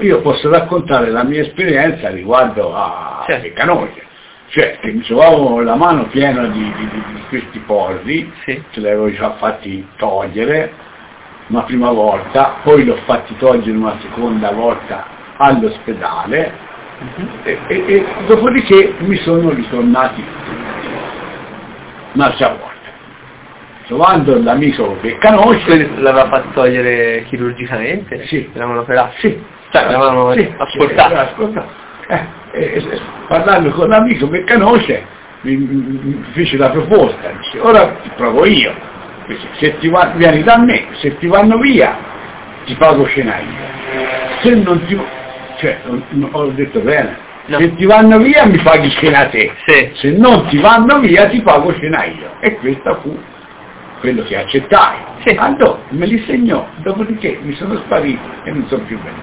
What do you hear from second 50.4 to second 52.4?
ti vanno via ti pago cena io.